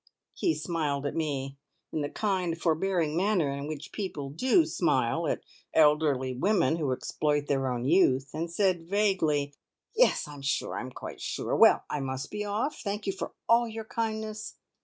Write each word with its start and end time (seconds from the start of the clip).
He 0.33 0.55
smiled 0.55 1.05
at 1.05 1.13
me 1.13 1.59
in 1.93 2.01
the 2.01 2.09
kind, 2.09 2.59
forbearing 2.59 3.15
manner 3.15 3.51
in 3.51 3.67
which 3.67 3.91
people 3.91 4.31
do 4.31 4.65
smile 4.65 5.27
at 5.27 5.41
elderly 5.75 6.33
women 6.33 6.77
who 6.77 6.91
exploit 6.91 7.45
their 7.45 7.71
own 7.71 7.85
youth, 7.85 8.31
and 8.33 8.51
said 8.51 8.89
vaguely: 8.89 9.53
"Yes, 9.95 10.27
I 10.27 10.33
am 10.33 10.41
sure 10.41 10.75
I 10.75 10.81
am 10.81 10.89
quite 10.91 11.21
sure. 11.21 11.55
Well, 11.55 11.83
I 11.87 11.99
must 11.99 12.31
be 12.31 12.43
off. 12.43 12.79
Thank 12.83 13.05
you 13.05 13.13
for 13.13 13.33
all 13.47 13.67
your 13.67 13.85
kindness." 13.85 14.55